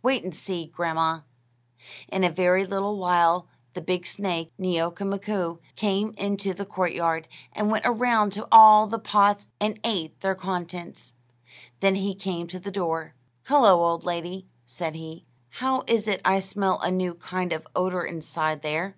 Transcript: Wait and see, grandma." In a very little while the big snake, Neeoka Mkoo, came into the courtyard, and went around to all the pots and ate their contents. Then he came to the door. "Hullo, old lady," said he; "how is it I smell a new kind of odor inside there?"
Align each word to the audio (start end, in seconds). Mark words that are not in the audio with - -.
Wait 0.00 0.22
and 0.22 0.32
see, 0.32 0.66
grandma." 0.68 1.22
In 2.06 2.22
a 2.22 2.30
very 2.30 2.64
little 2.64 2.98
while 2.98 3.48
the 3.74 3.80
big 3.80 4.06
snake, 4.06 4.52
Neeoka 4.56 5.02
Mkoo, 5.04 5.58
came 5.74 6.14
into 6.16 6.54
the 6.54 6.64
courtyard, 6.64 7.26
and 7.52 7.68
went 7.68 7.84
around 7.84 8.30
to 8.30 8.46
all 8.52 8.86
the 8.86 9.00
pots 9.00 9.48
and 9.60 9.80
ate 9.82 10.20
their 10.20 10.36
contents. 10.36 11.14
Then 11.80 11.96
he 11.96 12.14
came 12.14 12.46
to 12.46 12.60
the 12.60 12.70
door. 12.70 13.14
"Hullo, 13.48 13.82
old 13.84 14.04
lady," 14.04 14.46
said 14.64 14.94
he; 14.94 15.26
"how 15.48 15.82
is 15.88 16.06
it 16.06 16.20
I 16.24 16.38
smell 16.38 16.78
a 16.80 16.92
new 16.92 17.14
kind 17.14 17.52
of 17.52 17.66
odor 17.74 18.04
inside 18.04 18.62
there?" 18.62 18.96